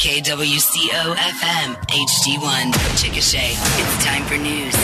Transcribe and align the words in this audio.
KWCO 0.00 1.14
FM 1.14 1.76
HD1 1.88 2.72
Chickasha. 2.96 3.50
It's 3.52 4.02
time 4.02 4.24
for 4.24 4.38
news. 4.38 4.74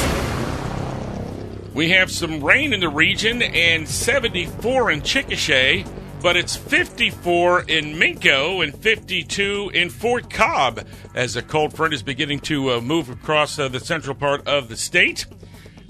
We 1.74 1.88
have 1.88 2.10
some 2.10 2.44
rain 2.44 2.74
in 2.74 2.80
the 2.80 2.90
region 2.90 3.40
and 3.40 3.88
74 3.88 4.90
in 4.90 5.00
Chickasha, 5.00 5.90
but 6.20 6.36
it's 6.36 6.54
54 6.54 7.62
in 7.62 7.94
Minco 7.94 8.62
and 8.62 8.76
52 8.76 9.70
in 9.72 9.88
Fort 9.88 10.28
Cobb 10.28 10.86
as 11.14 11.34
a 11.34 11.40
cold 11.40 11.74
front 11.74 11.94
is 11.94 12.02
beginning 12.02 12.40
to 12.40 12.72
uh, 12.72 12.82
move 12.82 13.08
across 13.08 13.58
uh, 13.58 13.68
the 13.68 13.80
central 13.80 14.14
part 14.14 14.46
of 14.46 14.68
the 14.68 14.76
state. 14.76 15.24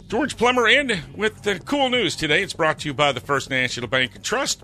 George 0.06 0.36
Plummer 0.36 0.68
in 0.68 1.02
with 1.16 1.42
the 1.42 1.58
KOOL 1.58 1.88
News 1.88 2.14
today. 2.14 2.44
It's 2.44 2.52
brought 2.52 2.78
to 2.78 2.88
you 2.88 2.94
by 2.94 3.10
the 3.10 3.18
First 3.18 3.50
National 3.50 3.88
Bank 3.88 4.14
and 4.14 4.22
Trust, 4.22 4.62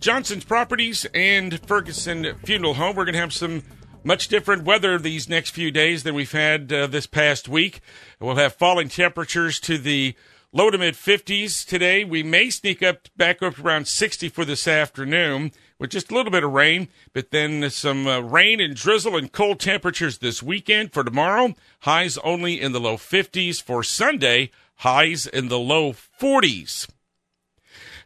Johnson's 0.00 0.44
Properties, 0.44 1.04
and 1.12 1.60
Ferguson 1.66 2.34
Funeral 2.42 2.72
Home. 2.72 2.96
We're 2.96 3.04
going 3.04 3.12
to 3.12 3.20
have 3.20 3.34
some 3.34 3.62
much 4.04 4.28
different 4.28 4.64
weather 4.64 4.98
these 4.98 5.28
next 5.28 5.50
few 5.50 5.70
days 5.70 6.02
than 6.02 6.14
we've 6.14 6.32
had 6.32 6.72
uh, 6.72 6.86
this 6.86 7.06
past 7.06 7.48
week. 7.48 7.80
We'll 8.20 8.36
have 8.36 8.54
falling 8.54 8.88
temperatures 8.88 9.60
to 9.60 9.78
the 9.78 10.14
low 10.52 10.70
to 10.70 10.78
mid 10.78 10.94
50s 10.94 11.66
today. 11.66 12.04
We 12.04 12.22
may 12.22 12.50
sneak 12.50 12.82
up 12.82 13.08
back 13.16 13.42
up 13.42 13.58
around 13.58 13.88
60 13.88 14.28
for 14.28 14.44
this 14.44 14.66
afternoon 14.66 15.52
with 15.78 15.90
just 15.90 16.10
a 16.10 16.14
little 16.14 16.32
bit 16.32 16.44
of 16.44 16.52
rain, 16.52 16.88
but 17.12 17.30
then 17.30 17.68
some 17.70 18.06
uh, 18.06 18.20
rain 18.20 18.60
and 18.60 18.74
drizzle 18.74 19.16
and 19.16 19.30
cold 19.30 19.60
temperatures 19.60 20.18
this 20.18 20.42
weekend. 20.42 20.92
For 20.92 21.04
tomorrow, 21.04 21.54
highs 21.80 22.18
only 22.18 22.60
in 22.60 22.72
the 22.72 22.80
low 22.80 22.96
50s. 22.96 23.62
For 23.62 23.82
Sunday, 23.82 24.50
highs 24.76 25.26
in 25.26 25.48
the 25.48 25.58
low 25.58 25.92
40s. 25.92 26.88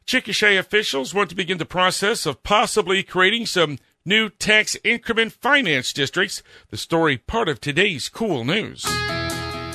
Chickasha 0.06 0.58
officials 0.58 1.14
want 1.14 1.30
to 1.30 1.36
begin 1.36 1.58
the 1.58 1.64
process 1.64 2.26
of 2.26 2.42
possibly 2.42 3.02
creating 3.02 3.46
some 3.46 3.78
new 4.04 4.28
tax 4.28 4.76
increment 4.84 5.32
finance 5.32 5.92
districts. 5.92 6.42
The 6.70 6.76
story 6.76 7.18
part 7.18 7.48
of 7.48 7.60
today's 7.60 8.08
KOOL 8.08 8.44
News. 8.44 8.86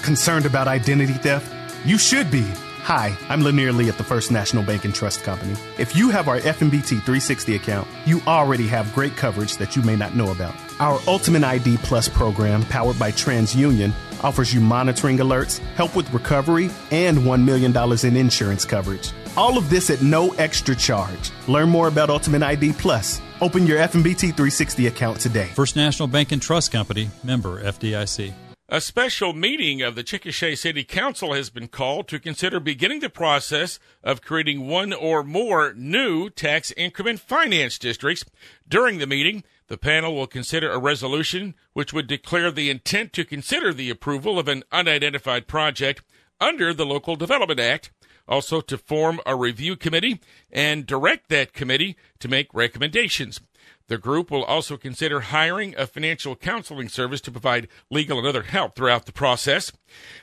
Concerned 0.03 0.45
about 0.45 0.67
identity 0.67 1.13
theft? 1.13 1.53
You 1.85 1.97
should 1.97 2.29
be. 2.31 2.45
Hi, 2.83 3.17
I'm 3.27 3.41
Lanier 3.41 3.73
Lee 3.73 3.89
at 3.89 3.97
the 3.97 4.03
First 4.03 4.31
National 4.31 4.63
Bank 4.63 4.85
and 4.85 4.95
Trust 4.95 5.23
Company. 5.23 5.55
If 5.77 5.93
you 5.93 6.09
have 6.09 6.29
our 6.29 6.39
FNBT 6.39 6.87
360 6.87 7.55
account, 7.55 7.87
you 8.05 8.21
already 8.25 8.65
have 8.67 8.95
great 8.95 9.17
coverage 9.17 9.57
that 9.57 9.75
you 9.75 9.81
may 9.81 9.97
not 9.97 10.15
know 10.15 10.31
about. 10.31 10.55
Our 10.79 10.99
Ultimate 11.05 11.43
ID 11.43 11.77
Plus 11.79 12.07
program, 12.07 12.63
powered 12.63 12.97
by 12.97 13.11
TransUnion, 13.11 13.91
offers 14.23 14.53
you 14.53 14.61
monitoring 14.61 15.17
alerts, 15.17 15.59
help 15.75 15.97
with 15.97 16.13
recovery, 16.13 16.69
and 16.91 17.17
$1 17.17 17.43
million 17.43 17.75
in 18.05 18.15
insurance 18.15 18.63
coverage. 18.63 19.11
All 19.37 19.55
of 19.55 19.69
this 19.69 19.91
at 19.91 20.01
no 20.01 20.31
extra 20.33 20.75
charge. 20.75 21.29
Learn 21.47 21.69
more 21.69 21.87
about 21.89 22.09
Ultimate 22.09 22.41
ID 22.41 22.73
Plus. 22.73 23.21
Open 23.39 23.67
your 23.67 23.77
FNBT 23.77 24.33
360 24.33 24.87
account 24.87 25.19
today. 25.19 25.51
First 25.53 25.75
National 25.75 26.07
Bank 26.07 26.31
and 26.31 26.41
Trust 26.41 26.71
Company, 26.71 27.11
member 27.23 27.63
FDIC. 27.63 28.33
A 28.69 28.81
special 28.81 29.33
meeting 29.33 29.83
of 29.83 29.93
the 29.93 30.03
Chickasha 30.03 30.57
City 30.57 30.83
Council 30.83 31.33
has 31.33 31.51
been 31.51 31.67
called 31.67 32.07
to 32.07 32.19
consider 32.19 32.59
beginning 32.59 32.99
the 32.99 33.11
process 33.11 33.77
of 34.03 34.23
creating 34.23 34.67
one 34.67 34.91
or 34.91 35.23
more 35.23 35.71
new 35.75 36.31
tax 36.31 36.73
increment 36.75 37.19
finance 37.19 37.77
districts. 37.77 38.25
During 38.67 38.97
the 38.97 39.05
meeting, 39.05 39.43
the 39.67 39.77
panel 39.77 40.15
will 40.15 40.25
consider 40.25 40.71
a 40.71 40.79
resolution 40.79 41.53
which 41.73 41.93
would 41.93 42.07
declare 42.07 42.49
the 42.49 42.71
intent 42.71 43.13
to 43.13 43.23
consider 43.23 43.71
the 43.71 43.91
approval 43.91 44.39
of 44.39 44.47
an 44.47 44.63
unidentified 44.71 45.45
project 45.45 46.01
under 46.41 46.73
the 46.73 46.87
Local 46.87 47.15
Development 47.15 47.59
Act, 47.59 47.91
also 48.27 48.61
to 48.61 48.77
form 48.77 49.19
a 49.25 49.35
review 49.35 49.75
committee 49.75 50.19
and 50.51 50.85
direct 50.85 51.29
that 51.29 51.53
committee 51.53 51.95
to 52.19 52.27
make 52.27 52.53
recommendations. 52.53 53.39
The 53.87 53.97
group 53.97 54.29
will 54.29 54.43
also 54.43 54.75
consider 54.75 55.21
hiring 55.21 55.73
a 55.77 55.87
financial 55.87 56.35
counseling 56.35 56.89
service 56.89 57.21
to 57.21 57.31
provide 57.31 57.69
legal 57.89 58.17
and 58.17 58.27
other 58.27 58.43
help 58.43 58.75
throughout 58.75 59.05
the 59.05 59.13
process. 59.13 59.71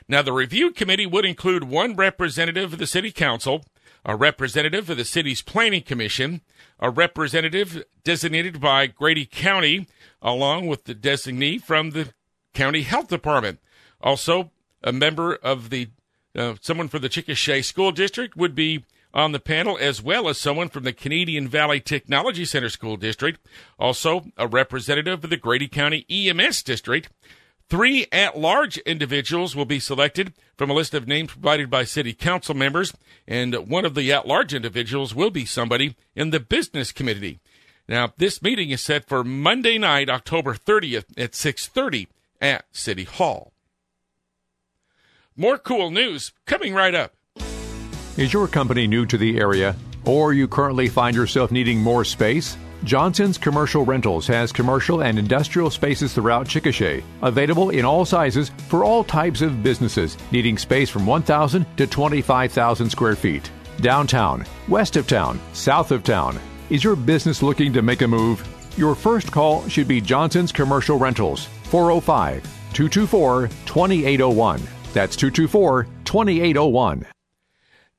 Now, 0.07 0.21
the 0.21 0.33
review 0.33 0.71
committee 0.71 1.07
would 1.07 1.25
include 1.25 1.63
one 1.63 1.95
representative 1.95 2.73
of 2.73 2.79
the 2.79 2.87
city 2.87 3.11
council, 3.11 3.65
a 4.05 4.15
representative 4.15 4.89
of 4.89 4.97
the 4.97 5.05
city's 5.05 5.41
planning 5.41 5.81
commission, 5.81 6.41
a 6.79 6.91
representative 6.91 7.83
designated 8.03 8.61
by 8.61 8.85
Grady 8.85 9.25
County, 9.25 9.87
along 10.21 10.67
with 10.67 10.83
the 10.83 10.93
designee 10.93 11.59
from 11.59 11.91
the 11.91 12.13
county 12.53 12.83
health 12.83 13.07
department. 13.07 13.59
Also, 13.99 14.51
a 14.83 14.91
member 14.91 15.35
of 15.35 15.71
the 15.71 15.89
uh, 16.35 16.55
someone 16.61 16.87
from 16.87 17.01
the 17.01 17.09
Chickasha 17.09 17.63
School 17.63 17.91
District 17.91 18.35
would 18.35 18.55
be 18.55 18.83
on 19.13 19.31
the 19.31 19.39
panel, 19.39 19.77
as 19.79 20.01
well 20.01 20.27
as 20.27 20.37
someone 20.37 20.67
from 20.67 20.83
the 20.83 20.91
Canadian 20.91 21.47
Valley 21.47 21.79
Technology 21.79 22.43
Center 22.43 22.69
School 22.69 22.97
District, 22.97 23.39
also 23.79 24.25
a 24.37 24.45
representative 24.45 25.23
of 25.23 25.29
the 25.29 25.37
Grady 25.37 25.69
County 25.69 26.05
EMS 26.09 26.61
District. 26.63 27.09
Three 27.67 28.05
at 28.11 28.37
large 28.37 28.77
individuals 28.79 29.55
will 29.55 29.65
be 29.65 29.79
selected 29.79 30.33
from 30.57 30.69
a 30.69 30.73
list 30.73 30.93
of 30.93 31.07
names 31.07 31.31
provided 31.31 31.69
by 31.69 31.83
city 31.83 32.13
council 32.13 32.53
members, 32.53 32.93
and 33.27 33.55
one 33.67 33.85
of 33.85 33.95
the 33.95 34.11
at 34.11 34.27
large 34.27 34.53
individuals 34.53 35.15
will 35.15 35.31
be 35.31 35.45
somebody 35.45 35.95
in 36.15 36.29
the 36.29 36.39
business 36.39 36.91
committee. 36.91 37.39
Now, 37.87 38.13
this 38.17 38.41
meeting 38.41 38.69
is 38.69 38.81
set 38.81 39.07
for 39.07 39.23
Monday 39.23 39.77
night, 39.77 40.09
October 40.09 40.53
30th 40.53 41.05
at 41.17 41.33
6:30 41.33 42.07
at 42.41 42.65
City 42.71 43.05
Hall. 43.05 43.54
More 45.37 45.57
KOOL 45.57 45.91
News 45.91 46.31
coming 46.47 46.73
right 46.73 46.95
up. 46.95 47.11
Is 48.15 48.31
your 48.31 48.47
company 48.47 48.87
new 48.87 49.05
to 49.05 49.17
the 49.17 49.37
area, 49.37 49.75
or 50.05 50.31
you 50.31 50.47
currently 50.47 50.87
find 50.87 51.13
yourself 51.13 51.51
needing 51.51 51.77
more 51.77 52.05
space? 52.05 52.55
Johnson's 52.85 53.37
Commercial 53.37 53.83
Rentals 53.83 54.27
has 54.27 54.53
commercial 54.53 55.03
and 55.03 55.19
industrial 55.19 55.69
spaces 55.69 56.13
throughout 56.13 56.47
Chickasha, 56.47 57.03
available 57.21 57.71
in 57.71 57.83
all 57.83 58.05
sizes 58.05 58.49
for 58.69 58.85
all 58.85 59.03
types 59.03 59.41
of 59.41 59.61
businesses 59.61 60.17
needing 60.31 60.57
space 60.57 60.89
from 60.89 61.05
1,000 61.05 61.65
to 61.75 61.85
25,000 61.85 62.89
square 62.89 63.17
feet. 63.17 63.51
Downtown, 63.81 64.45
west 64.69 64.95
of 64.95 65.05
town, 65.05 65.37
south 65.51 65.91
of 65.91 66.03
town. 66.03 66.39
Is 66.69 66.81
your 66.81 66.95
business 66.95 67.43
looking 67.43 67.73
to 67.73 67.81
make 67.81 68.03
a 68.03 68.07
move? 68.07 68.41
Your 68.77 68.95
first 68.95 69.33
call 69.33 69.67
should 69.67 69.89
be 69.89 69.99
Johnson's 69.99 70.53
Commercial 70.53 70.97
Rentals, 70.97 71.43
405 71.63 72.41
224 72.71 73.49
2801. 73.65 74.74
That's 74.95 75.17
224 75.17 75.87
2801. 76.05 77.05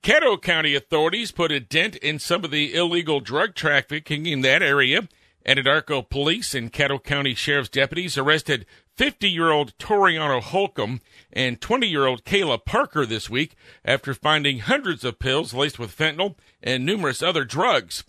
Caddo 0.02 0.40
County 0.40 0.74
authorities 0.74 1.30
put 1.30 1.52
a 1.52 1.60
dent 1.60 1.94
in 1.96 2.18
some 2.18 2.42
of 2.42 2.50
the 2.50 2.74
illegal 2.74 3.20
drug 3.20 3.54
trafficking 3.54 4.24
in 4.24 4.40
that 4.40 4.62
area. 4.62 5.06
Anadarko 5.46 6.08
police 6.08 6.54
and 6.54 6.72
Caddo 6.72 7.04
County 7.04 7.34
Sheriff's 7.34 7.68
deputies 7.68 8.16
arrested 8.16 8.64
50 8.96 9.28
year 9.28 9.50
old 9.50 9.76
Toriano 9.76 10.40
Holcomb 10.40 11.02
and 11.30 11.60
20 11.60 11.86
year 11.86 12.06
old 12.06 12.24
Kayla 12.24 12.64
Parker 12.64 13.04
this 13.04 13.28
week 13.28 13.56
after 13.84 14.14
finding 14.14 14.60
hundreds 14.60 15.04
of 15.04 15.18
pills 15.18 15.52
laced 15.52 15.78
with 15.78 15.94
fentanyl 15.94 16.36
and 16.62 16.86
numerous 16.86 17.22
other 17.22 17.44
drugs. 17.44 18.04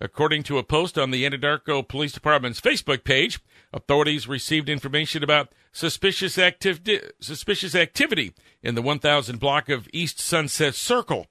According 0.00 0.42
to 0.44 0.58
a 0.58 0.64
post 0.64 0.98
on 0.98 1.12
the 1.12 1.22
Anadarko 1.22 1.86
Police 1.86 2.10
Department's 2.10 2.60
Facebook 2.60 3.04
page, 3.04 3.38
authorities 3.72 4.26
received 4.26 4.68
information 4.68 5.22
about 5.22 5.52
suspicious, 5.72 6.36
activ- 6.36 7.10
suspicious 7.20 7.74
activity 7.74 8.32
in 8.62 8.74
the 8.74 8.82
1000 8.82 9.40
block 9.40 9.68
of 9.68 9.88
East 9.92 10.20
Sunset 10.20 10.74
Circle. 10.74 11.26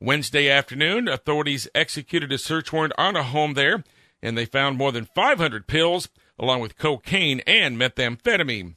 Wednesday 0.00 0.48
afternoon, 0.48 1.06
authorities 1.06 1.68
executed 1.74 2.32
a 2.32 2.38
search 2.38 2.72
warrant 2.72 2.94
on 2.98 3.14
a 3.14 3.22
home 3.22 3.54
there, 3.54 3.84
and 4.20 4.36
they 4.36 4.44
found 4.44 4.76
more 4.76 4.90
than 4.90 5.04
500 5.04 5.68
pills, 5.68 6.08
along 6.38 6.60
with 6.60 6.78
cocaine 6.78 7.40
and 7.46 7.78
methamphetamine. 7.78 8.74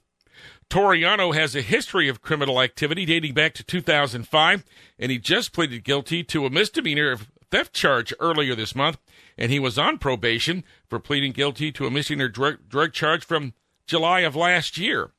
Toriano 0.70 1.34
has 1.34 1.56
a 1.56 1.62
history 1.62 2.10
of 2.10 2.22
criminal 2.22 2.62
activity 2.62 3.06
dating 3.06 3.34
back 3.34 3.54
to 3.54 3.64
2005, 3.64 4.64
and 5.00 5.12
he 5.12 5.18
just 5.18 5.54
pleaded 5.54 5.84
guilty 5.84 6.24
to 6.24 6.46
a 6.46 6.50
misdemeanor 6.50 7.18
theft 7.52 7.74
charge 7.74 8.14
earlier 8.20 8.56
this 8.56 8.76
month, 8.76 8.98
and 9.38 9.52
he 9.52 9.60
was 9.60 9.78
on 9.78 9.98
probation 9.98 10.64
for 10.88 11.00
pleading 11.00 11.32
guilty 11.32 11.72
to 11.72 11.86
a 11.86 11.92
misdemeanor 11.92 12.30
drug, 12.30 12.68
drug 12.68 12.94
charge 12.94 13.24
from 13.24 13.54
July 13.88 14.22
of 14.22 14.36
last 14.36 14.78
year. 14.78 15.12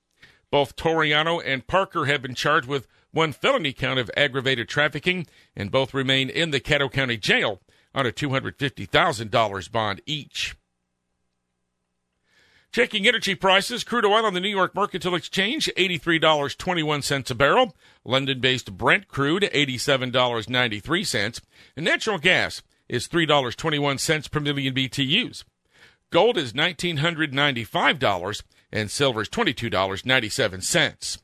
Both 0.51 0.77
Toriano 0.77 1.43
and 1.45 1.67
Parker 1.67 2.07
have 2.07 2.23
been 2.23 2.35
charged 2.35 2.69
with 2.69 2.87
one 3.11 3.33
felony 3.33 3.73
count 3.73 3.99
of 3.99 4.11
aggravated 4.17 4.69
trafficking, 4.69 5.27
and 5.57 5.71
both 5.71 5.95
remain 5.95 6.29
in 6.29 6.51
the 6.51 6.61
Caddo 6.61 6.91
County 6.93 7.17
Jail 7.17 7.61
on 7.95 8.07
a 8.07 8.13
$250,000 8.13 9.73
bond 9.73 10.03
each. 10.07 10.55
Checking 12.73 13.09
energy 13.09 13.35
prices, 13.35 13.85
crude 13.85 14.05
oil 14.05 14.27
on 14.27 14.35
the 14.35 14.41
New 14.41 14.51
York 14.51 14.75
Mercantile 14.75 15.15
Exchange, 15.15 15.71
$83.21 15.79 17.31
a 17.31 17.35
barrel. 17.35 17.75
London 18.05 18.39
based 18.39 18.77
Brent 18.77 19.09
crude, 19.09 19.45
$87.93. 19.45 21.41
And 21.75 21.87
natural 21.87 22.19
gas 22.19 22.63
is 22.87 23.09
$3.21 23.09 24.31
per 24.31 24.41
million 24.41 24.75
BTUs. 24.75 25.45
Gold 26.11 26.37
is 26.37 26.53
$1,995 26.53 28.43
and 28.77 28.91
silver 28.91 29.23
is 29.23 29.29
$22.97. 29.31 31.19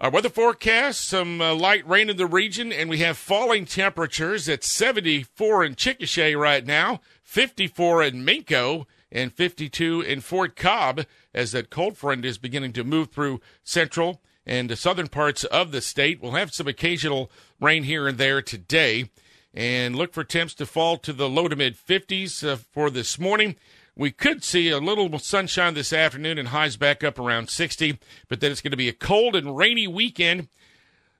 Our 0.00 0.10
weather 0.10 0.28
forecast 0.28 1.08
some 1.08 1.40
uh, 1.40 1.54
light 1.54 1.88
rain 1.88 2.08
in 2.08 2.16
the 2.16 2.26
region, 2.26 2.72
and 2.72 2.88
we 2.88 2.98
have 2.98 3.16
falling 3.16 3.64
temperatures 3.64 4.48
at 4.48 4.62
74 4.62 5.64
in 5.64 5.74
Chickasha 5.74 6.38
right 6.38 6.64
now, 6.64 7.00
54 7.24 8.04
in 8.04 8.24
Minco, 8.24 8.86
and 9.10 9.32
52 9.32 10.02
in 10.02 10.20
Fort 10.20 10.54
Cobb 10.54 11.04
as 11.34 11.50
that 11.50 11.70
cold 11.70 11.96
front 11.96 12.24
is 12.24 12.38
beginning 12.38 12.72
to 12.74 12.84
move 12.84 13.10
through 13.10 13.40
central 13.64 14.22
and 14.46 14.70
the 14.70 14.76
southern 14.76 15.08
parts 15.08 15.42
of 15.42 15.72
the 15.72 15.80
state. 15.80 16.22
We'll 16.22 16.32
have 16.32 16.54
some 16.54 16.68
occasional 16.68 17.28
rain 17.60 17.82
here 17.84 18.06
and 18.06 18.18
there 18.18 18.40
today 18.40 19.10
and 19.52 19.96
look 19.96 20.12
for 20.12 20.22
temps 20.22 20.54
to 20.54 20.66
fall 20.66 20.96
to 20.98 21.12
the 21.12 21.28
low 21.28 21.48
to 21.48 21.56
mid 21.56 21.76
50s 21.76 22.46
uh, 22.46 22.56
for 22.56 22.88
this 22.88 23.18
morning. 23.18 23.56
We 23.96 24.10
could 24.10 24.42
see 24.42 24.70
a 24.70 24.78
little 24.78 25.18
sunshine 25.20 25.74
this 25.74 25.92
afternoon 25.92 26.36
and 26.36 26.48
highs 26.48 26.76
back 26.76 27.04
up 27.04 27.16
around 27.16 27.48
60, 27.48 27.98
but 28.28 28.40
then 28.40 28.50
it's 28.50 28.60
going 28.60 28.72
to 28.72 28.76
be 28.76 28.88
a 28.88 28.92
cold 28.92 29.36
and 29.36 29.56
rainy 29.56 29.86
weekend. 29.86 30.48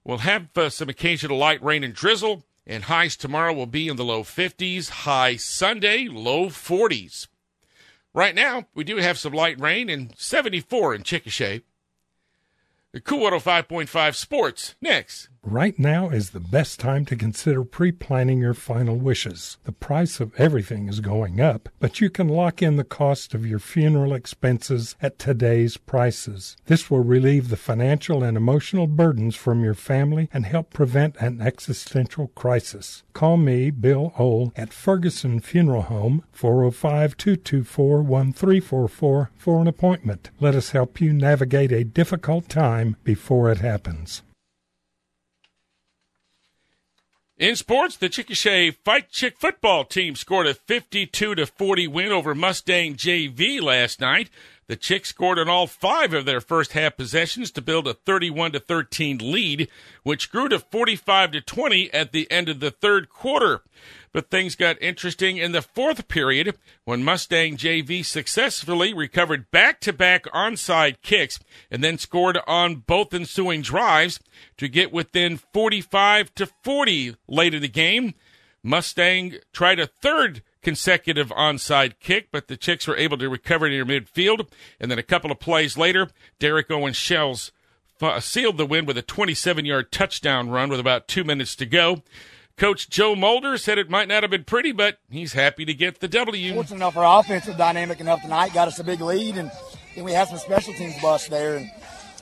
We'll 0.03 0.19
have 0.19 0.49
uh, 0.57 0.71
some 0.71 0.89
occasional 0.89 1.39
light 1.39 1.63
rain 1.63 1.85
and 1.85 1.95
drizzle, 1.95 2.45
and 2.67 2.85
highs 2.85 3.17
tomorrow 3.17 3.53
will 3.53 3.67
be 3.67 3.87
in 3.87 3.97
the 3.97 4.05
low 4.05 4.25
50s, 4.25 4.89
high 4.91 5.37
Sunday, 5.37 6.09
low 6.09 6.47
40s. 6.47 7.29
Right 8.13 8.35
now, 8.35 8.67
we 8.75 8.83
do 8.83 8.97
have 8.97 9.19
some 9.19 9.33
light 9.33 9.61
rain 9.61 9.89
and 9.89 10.13
74 10.17 10.97
in 10.97 11.03
Chickasha. 11.05 11.63
KOOL 13.01 13.31
105.5 13.31 14.15
Sports 14.15 14.77
next. 14.81 15.29
Right 15.47 15.79
now 15.79 16.09
is 16.09 16.31
the 16.31 16.41
best 16.41 16.81
time 16.81 17.05
to 17.05 17.17
consider 17.17 17.65
pre 17.65 17.93
planning 17.93 18.39
your 18.39 18.55
final 18.55 18.97
wishes. 18.97 19.59
The 19.65 19.73
price 19.73 20.19
of 20.19 20.33
everything 20.39 20.89
is 20.89 21.01
going 21.01 21.39
up, 21.39 21.69
but 21.81 22.01
you 22.01 22.09
can 22.09 22.29
lock 22.29 22.63
in 22.63 22.77
the 22.77 22.85
cost 22.85 23.35
of 23.35 23.45
your 23.45 23.59
funeral 23.59 24.15
expenses 24.15 24.97
at 25.03 25.19
today's 25.19 25.77
prices. 25.77 26.57
This 26.65 26.91
will 26.91 27.05
relieve 27.05 27.51
the 27.51 27.59
financial 27.59 28.23
and 28.23 28.39
emotional 28.39 28.87
burdens 28.87 29.37
from 29.37 29.63
your 29.63 29.75
family 29.75 30.31
and 30.33 30.47
help 30.47 30.73
prevent 30.73 31.17
an 31.17 31.43
existential 31.43 32.29
crisis. 32.29 33.03
Call 33.13 33.37
me, 33.37 33.71
Bill 33.71 34.15
Ohl, 34.19 34.51
at 34.57 34.73
Ferguson 34.73 35.41
Funeral 35.41 35.83
Home, 35.83 36.25
405 36.33 37.19
224 37.19 38.03
1344 38.03 39.31
for 39.37 39.61
an 39.61 39.67
appointment. 39.67 40.31
Let 40.41 40.55
us 40.55 40.71
help 40.71 41.03
you 41.03 41.13
navigate 41.13 41.71
a 41.71 41.85
difficult 41.85 42.49
time 42.49 42.84
before 43.05 43.51
it 43.51 43.59
happens. 43.59 44.23
In 47.37 47.57
sports, 47.57 47.97
the 47.97 48.09
Chickasha 48.09 48.77
Fight 48.85 49.11
Chick 49.11 49.37
football 49.37 49.85
team 49.85 50.15
scored 50.15 50.47
a 50.47 50.55
52 50.55 51.35
to 51.35 51.47
40 51.47 51.89
win 51.89 52.13
over 52.13 52.33
Mustang 52.33 52.95
JV 52.95 53.61
last 53.61 54.01
night. 54.01 54.31
The 54.69 54.77
Chicks 54.77 55.09
scored 55.09 55.41
on 55.41 55.49
all 55.49 55.67
five 55.67 56.15
of 56.15 56.27
their 56.27 56.41
first 56.41 56.73
half 56.73 56.97
possessions 56.97 57.51
to 57.51 57.61
build 57.61 57.89
a 57.89 57.95
31 57.95 58.53
to 58.53 58.61
13 58.61 59.19
lead, 59.19 59.69
which 60.05 60.31
grew 60.31 60.49
to 60.49 60.61
45 60.61 61.33
to 61.33 61.41
20 61.41 61.93
at 61.93 62.13
the 62.13 62.31
end 62.31 62.49
of 62.49 62.61
the 62.61 62.71
third 62.71 63.09
quarter. 63.11 63.63
But 64.15 64.31
things 64.31 64.55
got 64.55 64.81
interesting 64.81 65.39
in 65.39 65.51
the 65.51 65.61
fourth 65.61 66.07
period 66.07 66.57
when 66.85 67.03
Mustang 67.03 67.57
JV 67.57 68.05
successfully 68.05 68.95
recovered 68.95 69.51
back 69.51 69.81
to 69.81 69.93
back 69.93 70.27
onside 70.27 71.03
kicks 71.03 71.41
and 71.69 71.83
then 71.83 71.99
scored 71.99 72.39
on 72.47 72.77
both 72.77 73.13
ensuing 73.13 73.61
drives 73.61 74.21
to 74.57 74.69
get 74.69 74.93
within 74.93 75.37
45 75.37 76.33
to 76.37 76.47
40 76.63 77.17
late 77.27 77.55
in 77.55 77.63
the 77.63 77.69
game. 77.69 78.15
Mustang 78.63 79.35
tried 79.53 79.81
a 79.81 79.89
third 79.89 80.43
consecutive 80.63 81.31
onside 81.31 81.95
kick, 81.99 82.29
but 82.31 82.47
the 82.47 82.57
Chicks 82.57 82.87
were 82.87 82.97
able 82.97 83.19
to 83.19 83.29
recover 83.29 83.69
near 83.69 83.85
midfield. 83.85 84.49
And 84.79 84.93
then 84.93 84.99
a 84.99 85.03
couple 85.03 85.33
of 85.33 85.41
plays 85.41 85.77
later, 85.77 86.09
Derek 86.39 86.71
Owen 86.71 86.93
Shells 86.93 87.51
sealed 88.21 88.59
the 88.59 88.67
win 88.67 88.87
with 88.87 88.97
a 88.97 89.03
27 89.03 89.65
yard 89.65 89.91
touchdown 89.91 90.51
run 90.51 90.69
with 90.69 90.79
about 90.79 91.09
two 91.09 91.25
minutes 91.25 91.57
to 91.57 91.67
go. 91.67 92.03
Coach 92.57 92.89
Joe 92.89 93.17
Mulder 93.17 93.57
said 93.59 93.79
it 93.79 93.91
might 93.91 94.07
not 94.07 94.23
have 94.23 94.31
been 94.31 94.45
pretty, 94.45 94.71
but 94.71 94.99
he's 95.11 95.33
happy 95.33 95.65
to 95.65 95.75
get 95.75 95.99
the 95.99 96.09
W. 96.09 96.55
Fortunate 96.55 96.77
enough, 96.77 96.97
our 96.97 97.21
offense 97.21 97.47
was 97.47 97.57
dynamic 97.57 98.01
enough 98.01 98.23
tonight, 98.23 98.55
got 98.55 98.69
us 98.69 98.79
a 98.79 98.85
big 98.85 99.01
lead, 99.01 99.37
and 99.37 99.51
then 99.97 100.05
we 100.05 100.13
had 100.13 100.29
some 100.29 100.39
special 100.39 100.73
teams 100.75 100.95
bust 101.03 101.31
there. 101.31 101.57
And 101.57 101.71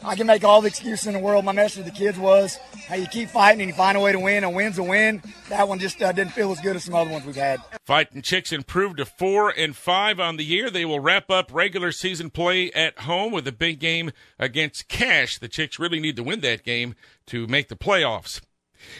I 0.02 0.16
can 0.16 0.26
make 0.26 0.42
all 0.42 0.62
the 0.62 0.68
excuses 0.68 1.06
in 1.06 1.12
the 1.12 1.18
world. 1.18 1.44
My 1.44 1.52
message 1.52 1.84
to 1.84 1.90
the 1.90 1.96
kids 1.96 2.18
was, 2.18 2.56
hey, 2.86 3.00
you 3.00 3.06
keep 3.06 3.28
fighting 3.28 3.60
and 3.60 3.68
you 3.68 3.74
find 3.74 3.96
a 3.96 4.00
way 4.00 4.10
to 4.12 4.18
win. 4.18 4.42
A 4.42 4.50
win's 4.50 4.78
a 4.78 4.82
win. 4.82 5.22
That 5.50 5.68
one 5.68 5.78
just 5.78 6.02
uh, 6.02 6.12
didn't 6.12 6.32
feel 6.32 6.50
as 6.50 6.60
good 6.60 6.76
as 6.76 6.84
some 6.84 6.94
other 6.94 7.10
ones 7.10 7.26
we've 7.26 7.36
had. 7.36 7.60
Fighting 7.84 8.22
Chicks 8.22 8.52
improved 8.52 8.96
to 8.96 9.04
four 9.04 9.50
and 9.50 9.76
five 9.76 10.18
on 10.18 10.38
the 10.38 10.44
year. 10.44 10.70
They 10.70 10.84
will 10.84 10.98
wrap 11.00 11.30
up 11.30 11.50
regular 11.52 11.92
season 11.92 12.30
play 12.30 12.72
at 12.72 13.00
home 13.00 13.32
with 13.32 13.46
a 13.46 13.52
big 13.52 13.78
game 13.80 14.12
against 14.38 14.88
Cache. 14.88 15.38
The 15.38 15.48
Chicks 15.48 15.78
really 15.78 16.00
need 16.00 16.16
to 16.16 16.24
win 16.24 16.40
that 16.40 16.64
game 16.64 16.94
to 17.26 17.46
make 17.46 17.68
the 17.68 17.76
playoffs. 17.76 18.40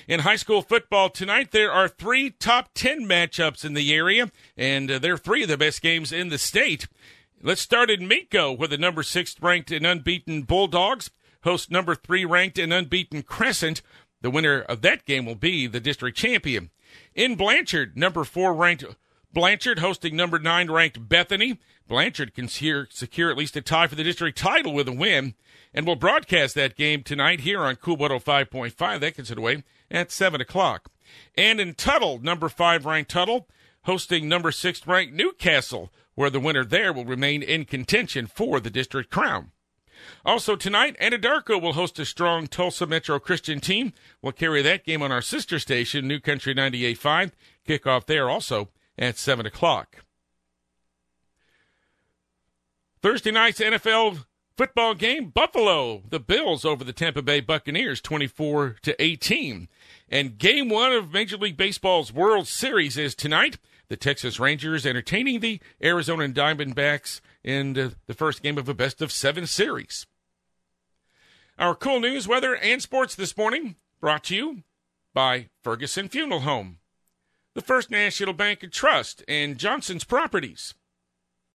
In 0.09 0.21
high 0.21 0.37
school 0.37 0.63
football 0.63 1.11
tonight, 1.11 1.51
there 1.51 1.73
are 1.73 1.89
three 1.89 2.31
top 2.31 2.71
10 2.75 3.07
matchups 3.07 3.65
in 3.65 3.75
the 3.75 3.95
area, 3.95 4.31
and 4.57 4.91
uh, 4.91 4.99
they're 4.99 5.17
three 5.17 5.43
of 5.43 5.49
the 5.49 5.57
best 5.57 5.83
games 5.83 6.13
in 6.13 6.29
the 6.29 6.39
state. 6.39 6.89
Let's 7.43 7.61
start 7.61 7.91
in 7.91 8.09
Minco, 8.09 8.57
where 8.57 8.69
the 8.69 8.79
number 8.79 9.03
six 9.03 9.35
ranked 9.41 9.71
and 9.71 9.87
unbeaten 9.87 10.43
Bulldogs 10.43 11.11
host 11.43 11.71
number 11.71 11.95
three 11.95 12.25
ranked 12.25 12.59
and 12.59 12.73
unbeaten 12.73 13.23
Crescent. 13.23 13.83
The 14.21 14.31
winner 14.31 14.61
of 14.63 14.83
that 14.83 15.05
game 15.05 15.27
will 15.27 15.35
be 15.35 15.67
the 15.67 15.81
district 15.81 16.17
champion. 16.17 16.71
In 17.15 17.35
Blanchard, 17.35 17.97
number 17.97 18.25
four 18.25 18.55
ranked 18.55 18.85
Blanchard 19.33 19.79
hosting 19.79 20.15
number 20.15 20.39
nine 20.39 20.71
ranked 20.71 21.09
Bethany. 21.09 21.59
Blanchard 21.89 22.35
can 22.35 22.49
secure, 22.49 22.87
secure 22.91 23.31
at 23.31 23.37
least 23.37 23.57
a 23.57 23.63
tie 23.63 23.87
for 23.87 23.95
the 23.95 24.05
district 24.05 24.39
title 24.39 24.75
with 24.75 24.89
a 24.89 24.93
win. 24.93 25.35
And 25.75 25.87
we'll 25.87 25.97
broadcast 25.97 26.55
that 26.55 26.77
game 26.77 27.03
tonight 27.03 27.41
here 27.41 27.61
on 27.61 27.77
KOOL 27.77 27.97
105.5. 27.97 29.01
That 29.01 29.17
gets 29.17 29.31
it 29.31 29.39
away 29.39 29.65
at 29.91 30.11
7 30.11 30.41
o'clock. 30.41 30.91
And 31.35 31.61
in 31.61 31.75
Tuttle, 31.75 32.19
number 32.19 32.49
5 32.49 32.85
ranked 32.85 33.11
Tuttle, 33.11 33.49
hosting 33.85 34.29
number 34.29 34.53
6 34.53 34.87
ranked 34.87 35.15
Newcastle, 35.15 35.91
where 36.15 36.31
the 36.31 36.41
winner 36.41 36.65
there 36.65 36.93
will 36.93 37.05
remain 37.05 37.43
in 37.43 37.65
contention 37.65 38.27
for 38.27 38.61
the 38.61 38.71
district 38.71 39.11
crown. 39.11 39.51
Also 40.25 40.57
tonight, 40.57 40.97
Anadarko 41.01 41.61
will 41.61 41.75
host 41.75 41.99
a 41.99 42.05
strong 42.05 42.47
Tulsa 42.47 42.87
Metro 42.87 43.19
Christian 43.19 43.61
team. 43.61 43.93
We'll 44.21 44.33
carry 44.33 44.61
that 44.63 44.85
game 44.85 45.03
on 45.03 45.13
our 45.13 45.23
sister 45.23 45.59
station, 45.59 46.09
New 46.09 46.21
Country 46.21 46.55
98.5. 46.55 47.33
Kickoff 47.67 48.07
there 48.07 48.29
also 48.29 48.69
at 48.99 49.17
7 49.17 49.47
o'clock. 49.47 50.05
Thursday 53.01 53.31
night's 53.31 53.61
NFL 53.61 54.25
Football 54.57 54.95
game 54.95 55.31
Buffalo, 55.31 56.03
the 56.09 56.21
Bills 56.21 56.65
over 56.65 56.85
the 56.85 56.93
Tampa 56.93 57.23
Bay 57.23 57.41
Buccaneers 57.41 58.03
24 58.03 58.77
to 58.83 59.03
18. 59.03 59.69
And 60.11 60.37
game 60.37 60.69
1 60.69 60.93
of 60.93 61.13
Major 61.13 61.39
League 61.39 61.57
Baseball's 61.57 62.13
World 62.13 62.47
Series 62.47 62.99
is 62.99 63.15
tonight. 63.15 63.59
The 63.89 63.97
Texas 63.97 64.39
Rangers 64.39 64.85
entertaining 64.85 65.41
the 65.41 65.61
Arizona 65.83 66.29
Diamondbacks 66.29 67.21
in 67.43 67.73
the 67.73 68.15
first 68.15 68.43
game 68.43 68.59
of 68.59 68.69
a 68.69 68.75
best 68.75 69.01
of 69.01 69.11
7 69.11 69.47
series. 69.47 70.07
Our 71.59 71.75
KOOL 71.75 72.01
News, 72.01 72.29
weather, 72.29 72.55
and 72.55 72.83
sports 72.83 73.15
this 73.15 73.37
morning 73.37 73.77
brought 74.01 74.25
to 74.25 74.37
you 74.37 74.63
by 75.15 75.49
Ferguson 75.63 76.09
Funeral 76.09 76.41
Home, 76.41 76.79
the 77.55 77.63
First 77.63 77.91
National 77.91 78.33
Bank 78.35 78.63
and 78.63 78.73
Trust, 78.73 79.23
and 79.27 79.59
Johnson's 79.59 80.05
Properties. 80.05 80.75